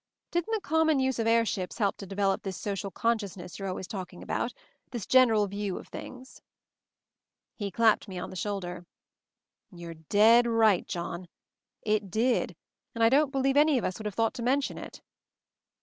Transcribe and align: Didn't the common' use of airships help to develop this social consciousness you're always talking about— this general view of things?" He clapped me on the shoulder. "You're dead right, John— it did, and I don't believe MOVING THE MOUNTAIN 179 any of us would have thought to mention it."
Didn't 0.31 0.51
the 0.55 0.61
common' 0.61 0.99
use 0.99 1.19
of 1.19 1.27
airships 1.27 1.77
help 1.77 1.97
to 1.97 2.07
develop 2.07 2.41
this 2.41 2.57
social 2.57 2.89
consciousness 2.89 3.59
you're 3.59 3.67
always 3.67 3.85
talking 3.85 4.23
about— 4.23 4.51
this 4.89 5.05
general 5.05 5.45
view 5.45 5.77
of 5.77 5.89
things?" 5.89 6.41
He 7.59 7.69
clapped 7.69 8.07
me 8.07 8.17
on 8.17 8.31
the 8.31 8.35
shoulder. 8.35 8.87
"You're 9.71 9.93
dead 9.93 10.47
right, 10.47 10.87
John— 10.87 11.27
it 11.93 12.09
did, 12.09 12.55
and 12.95 13.03
I 13.03 13.09
don't 13.09 13.29
believe 13.29 13.53
MOVING 13.53 13.67
THE 13.67 13.73
MOUNTAIN 13.73 13.75
179 13.75 13.77
any 13.77 13.77
of 13.77 13.85
us 13.85 13.99
would 13.99 14.05
have 14.07 14.15
thought 14.15 14.33
to 14.33 14.41
mention 14.41 14.77
it." 14.79 15.01